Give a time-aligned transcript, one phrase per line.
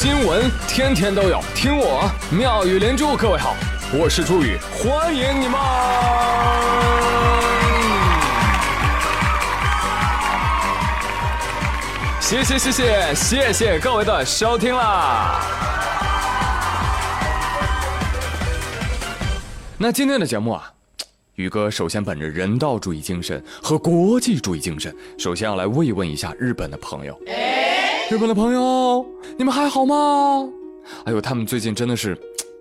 [0.00, 3.16] 新闻天天都有，听我妙语连珠。
[3.16, 3.56] 各位好，
[3.92, 5.58] 我是朱宇，欢迎你们！
[12.20, 15.40] 谢谢谢谢谢谢各位的收听啦！
[19.78, 20.72] 那今天的节目啊，
[21.34, 27.20] 宇哥首先本着人道主义精神和国际主义精神，首先要来慰问一下日本的朋友。
[28.10, 29.06] 日本的朋友，
[29.36, 30.48] 你们还好吗？
[31.04, 32.16] 哎呦，他们最近真的是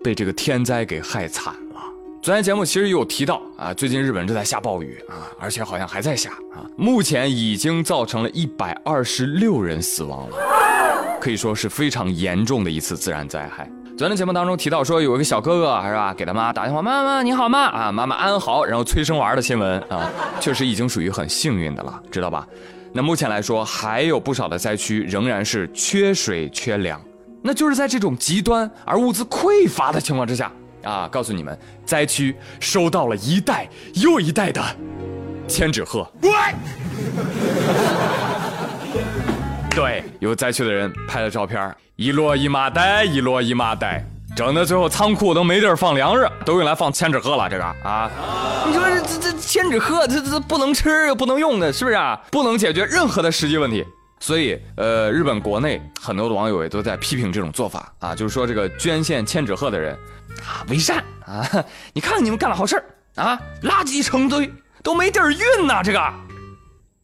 [0.00, 1.80] 被这个天灾给害惨了。
[2.22, 6.62] 昨天节目其实有提到啊，最近日本正在下暴雨啊，而且好像还在下啊。
[6.76, 10.36] 目前已经造成了一百二十六人死亡了，
[11.20, 13.68] 可以说是非常严重的一次自然灾害。
[13.98, 17.58] 昨天节目当中提到说，有一个小哥哥是吧，给他妈打电话，妈妈你好吗？
[17.64, 22.46] 啊，妈妈安好，然后催生娃的新闻啊，确实已经属于很幸运的了，知道吧？
[22.92, 27.00] 那目前来说，还有不少的灾区仍然是缺水缺粮。
[27.42, 30.52] 那就是在这种极端而物资匮乏的情况之下
[30.84, 34.62] 啊，告诉你们，灾区收到了一代又一代的
[35.48, 36.06] 千纸鹤。
[39.70, 44.04] 对，有灾区的人拍了照片，一摞一麻袋，一摞一麻袋。
[44.36, 47.48] 整的最后仓库都没地儿放粮食，都用来放千纸鹤了。
[47.50, 48.10] 这个啊，
[48.66, 52.18] 你说这这千纸鹤，这这不能吃又不能用的，是不是啊？
[52.30, 53.84] 不能解决任何的实际问题。
[54.18, 59.94] 所以，呃，日本国内很多的网友也都在批评这种做法啊，就是说这个捐献千纸鹤的人
[60.40, 61.46] 啊，伪善啊！
[61.92, 62.84] 你看看你们干了好事儿
[63.22, 64.50] 啊，垃圾成堆，
[64.82, 65.82] 都没地儿运呐。
[65.84, 66.00] 这个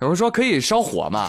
[0.01, 1.29] 有人说可以烧火嘛，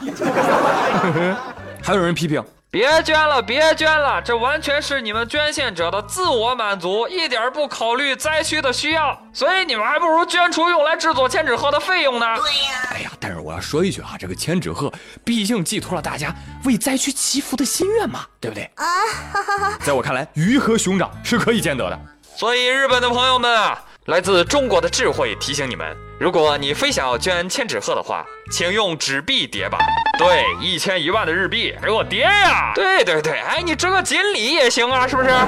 [1.83, 2.41] 还有人批评。
[2.71, 12.27] 别捐了，别捐了，这完全是你们捐献者的自我满足，一点不考虑灾区的需要，所以你们还不如捐出用来制作千纸鹤的费用呢。
[12.35, 14.93] 对呀，哎呀，但是我要说一句啊，这个千纸鹤
[15.25, 16.31] 毕竟寄托了大家
[16.65, 18.69] 为灾区祈福的心愿嘛，对不对？
[18.75, 18.85] 啊，
[19.33, 21.99] 哈哈哈在我看来，鱼和熊掌是可以兼得的。
[22.35, 23.83] 所以日本的朋友们啊。
[24.05, 29.77] 来自中国的智慧提醒你们：如果你非想要捐千纸鹤的话，请用纸币叠吧。
[30.17, 32.73] 对，一千一万的日币给我叠呀！
[32.75, 35.29] 对对对，哎，你折个锦鲤也行啊，是不是？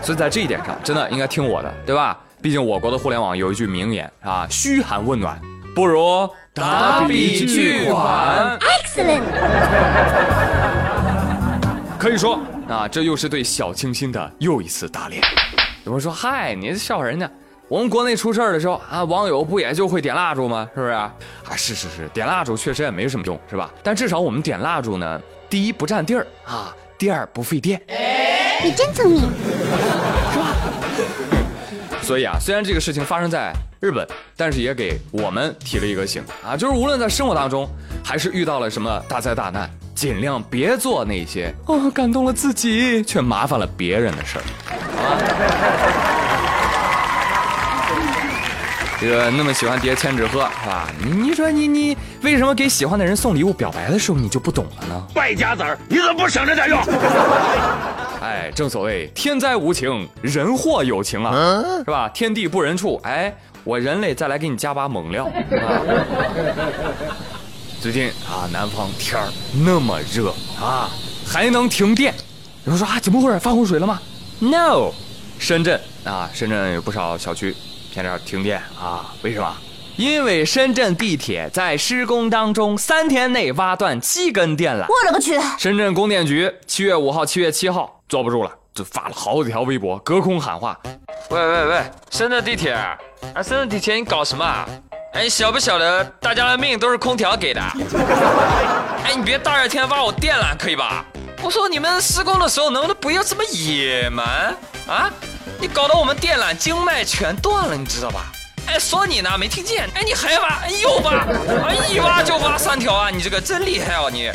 [0.00, 2.16] 所以在这一点上，真的应该听我的，对吧？
[2.40, 5.36] 毕竟我国的互联网有一句名言啊，嘘寒问暖
[5.74, 8.56] 不如打笔巨款。
[8.60, 9.22] Excellent。
[11.98, 12.38] 可以说
[12.68, 15.20] 啊，这又是对小清新的又一次打脸。
[15.84, 17.28] 有人说：“嗨，你笑话人家？
[17.70, 20.68] 我们国内出事儿的时候啊，网友不也就会点蜡烛吗？
[20.74, 21.14] 是不是啊？
[21.48, 23.70] 啊，是是是，点蜡烛确实也没什么用，是吧？
[23.80, 27.80] 但至少我们点蜡烛呢，第一不占地儿啊，第二不费电。
[28.64, 30.52] 你真聪明，是吧？
[32.02, 34.04] 所以啊，虽然这个事情发生在日本，
[34.36, 37.68] 但是也给我们提了一个醒啊，就是无论在生活当中，
[38.04, 44.44] 还是遇到了什么大灾大难。”尽量别做那些哦，感动了自己却麻烦了别人的事儿，
[49.00, 50.90] 这个那么喜欢叠千纸鹤是吧？
[51.02, 55.06] 你你说你你为什么给喜欢的人送礼物表白的时候你就不懂了呢？
[55.14, 56.78] 败家子儿，你怎么不省着点用？
[58.20, 62.08] 哎，正所谓天灾无情，人祸有情啊，是吧？
[62.10, 63.34] 天地不仁处，哎，
[63.64, 65.26] 我人类再来给你加把猛料。
[67.80, 69.26] 最近啊，南方天儿
[69.64, 70.90] 那么热啊，
[71.26, 72.14] 还能停电。
[72.66, 73.38] 有人说啊，怎么回事？
[73.38, 73.98] 发洪水了吗
[74.40, 74.92] ？No，
[75.38, 77.56] 深圳啊，深圳有不少小区
[77.92, 79.12] 偏点停电啊。
[79.22, 79.54] 为什么？
[79.96, 84.86] 因为深圳地铁在施工当中，三天内挖断七根电缆。
[84.88, 85.38] 我勒个去！
[85.58, 90.78] 深圳供电局七月五号、七月七号坐不住了，就发了好几条微博，隔空喊话：
[91.28, 92.96] 喂喂喂，深圳地铁，啊，
[93.42, 94.66] 深圳地铁，你搞什么？
[95.12, 97.60] 哎，晓不晓得大家的命都是空调给的？
[99.04, 101.04] 哎，你别大热天挖我电缆，可以吧？
[101.42, 104.56] 我说你们施工的时候能不能不要这么野蛮
[104.88, 105.10] 啊？
[105.60, 108.32] 你搞得我们电缆经脉全断了，你知道吧？
[108.66, 109.86] 哎，说你呢，没听见？
[109.94, 110.48] 哎，你还挖？
[110.64, 111.12] 哎，又挖？
[111.12, 113.10] 啊，一挖就挖三条啊！
[113.10, 114.30] 你这个真厉害哦，你。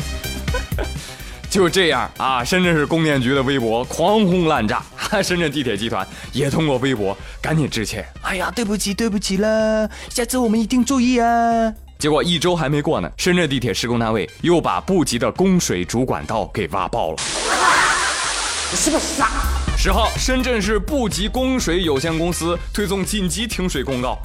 [1.50, 4.80] 就这样啊，深圳市供电局的微博狂轰滥炸，
[5.20, 8.06] 深圳地铁集团也通过微博赶紧致歉。
[8.22, 11.74] 哎呀，对不起，对不起了，下次我们一定注意啊。
[11.98, 17.16] 结果一周还没过呢，深圳地铁施工单位又把布吉的供水主管道给挖爆了。
[18.68, 19.30] 你是不是傻？
[19.78, 24.18] 十号，深圳市布吉供水有限公司推送紧急停水公告。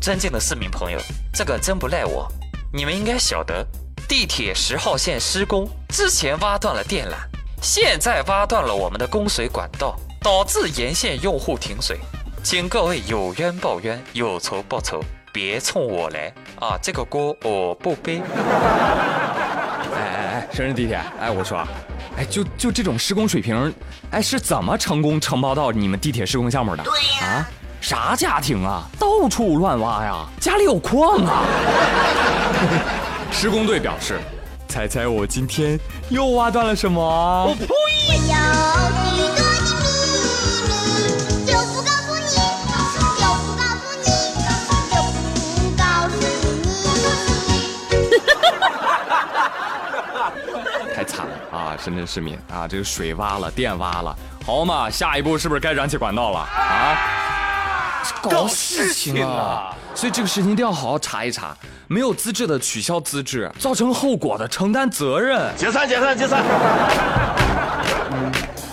[0.00, 0.98] 尊敬的市民朋友，
[1.34, 2.26] 这个真不赖我，
[2.72, 3.66] 你们应该晓得。
[4.08, 7.12] 地铁十号线施工之前挖断了电缆，
[7.60, 11.98] 现在挖断了我们的供水管道，导致沿线用户停水。
[12.42, 16.78] 请各位有冤报冤，有仇报仇，别冲我来啊！
[16.82, 18.22] 这个锅我不背。
[19.92, 20.00] 哎哎
[20.32, 21.66] 哎，深圳地铁，哎，我说，
[22.16, 23.74] 哎，就就这种施工水平，
[24.10, 26.82] 哎，是怎么成功承包到你们地铁施工项目的？
[26.84, 27.50] 对呀，啊，
[27.80, 31.44] 啥家庭啊，到处乱挖呀，家里有矿啊。
[33.32, 34.20] 施工队表示，
[34.68, 35.78] 猜猜我今天
[36.08, 37.00] 又挖断了什么？
[37.48, 37.66] 我呸！
[51.84, 54.16] 深圳市民啊，这个水挖了，电挖了，
[54.46, 56.96] 好嘛，下一步是不是该燃气管道了啊？
[58.22, 59.76] 搞事情啊！
[59.94, 61.54] 所以这个事情一定要好好查一查，
[61.86, 65.54] 没有资质的取消资质，造成后果的承担责任。
[65.58, 66.42] 解散，解散，解散。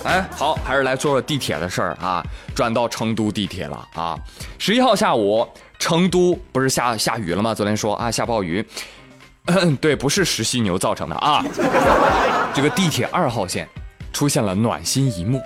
[0.06, 2.24] 哎，好，还是来说说地铁的事儿啊。
[2.56, 4.18] 转到成都地铁了啊。
[4.57, 5.46] 十一号下午，
[5.78, 7.54] 成都不是下下雨了吗？
[7.54, 8.66] 昨天说啊，下暴雨。
[9.46, 11.44] 嗯， 对，不是石犀牛造成的啊。
[12.54, 13.68] 这个地铁二号线
[14.14, 15.40] 出现了暖心一幕，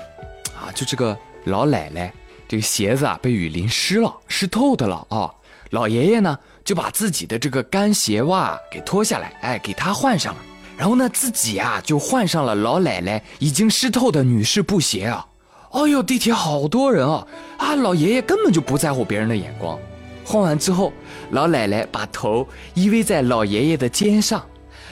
[0.55, 2.11] 啊，就这个老奶奶
[2.47, 5.31] 这个鞋子啊被雨淋湿了，湿透的了啊。
[5.71, 10.39] 老爷爷呢就把自己的这个干鞋袜给脱下来，哎，给他换上了。
[10.77, 15.25] 然后呢自己啊就换上了老奶奶已经湿透的女士布鞋啊。
[15.71, 17.27] 哎呦，地铁好多人啊
[17.57, 17.75] 啊！
[17.75, 19.77] 老爷爷根本就不在乎别人的眼光。
[20.25, 20.91] 换完之后，
[21.29, 24.43] 老奶奶把头依偎在老爷爷的肩上，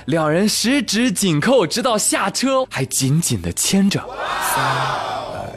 [0.06, 4.00] 两人十指紧扣，直到下车还紧紧的牵着。
[4.56, 5.50] 三二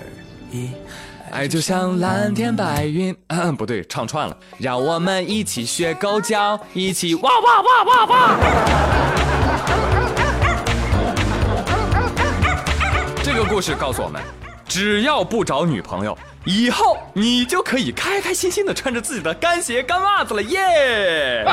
[0.50, 0.70] 一，
[1.30, 3.14] 爱就像蓝天白云。
[3.28, 4.36] 嗯， 不对，唱串了。
[4.58, 8.36] 让我们一起学狗叫，一起哇哇哇哇哇。
[13.22, 14.22] 这个故事告诉我们，
[14.68, 16.16] 只要不找女朋友。
[16.44, 21.44] 以后你就可以开开心心的穿着自己的干鞋、干袜子了耶！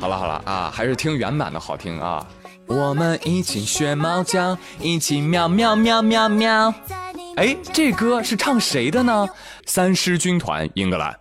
[0.00, 2.26] 好了好了啊，还是听原版的好听啊！
[2.66, 6.74] 我们一起学猫叫，一起喵喵喵喵喵。
[7.36, 9.28] 哎，这歌是唱谁的呢？
[9.66, 11.16] 三狮军团英格兰。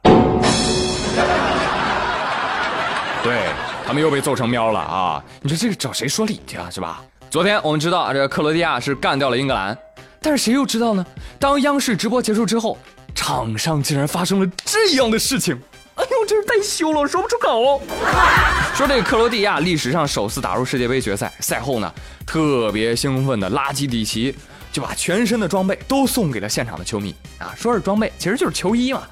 [3.22, 3.50] 对
[3.86, 5.24] 他们又被揍成喵了啊！
[5.42, 6.68] 你说这个找谁说理去啊？
[6.72, 7.04] 是吧？
[7.30, 9.78] 昨天我们知道啊，这个克罗地亚是干掉了英格兰。
[10.20, 11.06] 但是谁又知道呢？
[11.38, 12.76] 当央视直播结束之后，
[13.14, 15.56] 场上竟然发生了这样的事情！
[15.94, 17.84] 哎呦，真是太羞了，我说不出口。
[18.74, 21.94] 说这个克罗地亚历史上首次打入世界杯决赛，赛后呢，
[22.26, 24.36] 特别兴奋的拉基蒂奇
[24.72, 29.04] 就把全身的装备都送给了现场的球迷啊，说是装备，其实就是球衣嘛。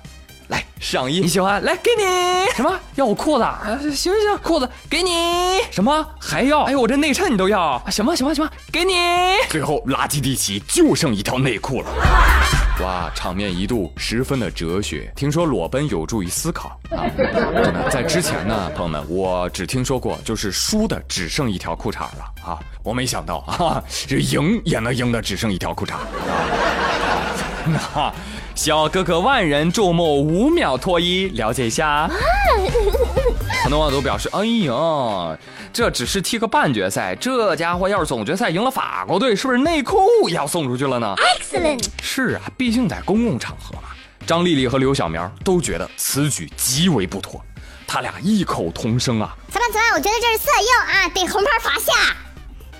[0.78, 1.64] 来上衣，你喜欢？
[1.64, 2.04] 来给你
[2.56, 2.80] 什么？
[2.96, 3.44] 要我裤子？
[3.44, 5.60] 啊，行行行，裤子给你。
[5.72, 6.64] 什么还要？
[6.64, 7.82] 哎呦，我这内衬你都要？
[7.90, 8.94] 行吧行吧行吧，给你。
[9.50, 11.90] 最后垃圾地奇就剩一条内裤了。
[12.82, 15.12] 哇，场面一度十分的哲学。
[15.16, 17.10] 听说裸奔有助于思考啊！
[17.18, 17.26] 真
[17.74, 22.60] 的，在之前呢，朋友们，我只听说过就是输的只剩一条裤衩了啊！
[22.84, 26.06] 我没想到啊，这赢也能赢的只剩一条裤衩啊。
[27.66, 28.14] 那。
[28.58, 32.10] 小哥哥万人瞩目，五秒脱衣，了解一下。
[33.62, 35.38] 很多网友都表示：“哎呀，
[35.72, 41.86] 这只是踢个半决赛，这家伙要是总决赛赢了法国队，是不是内裤也要送出去了呢？”Excellent。
[42.02, 43.90] 是啊，毕竟在公共场合嘛。
[44.26, 47.40] 张丽丽和刘小苗都觉得此举极为不妥，
[47.86, 51.94] 他俩异口同声啊：“裁判，裁判，我觉得这是色诱啊，得红牌罚下。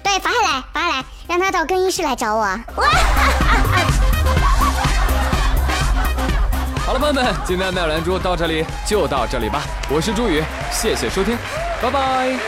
[0.02, 2.60] 对，罚下来，罚下来，让他到更衣室来找我。”
[6.88, 9.62] 好了，朋友们，今天的妙兰珠到这里就到这里吧。
[9.90, 10.42] 我是朱宇，
[10.72, 11.38] 谢谢收听，
[11.82, 12.40] 拜拜。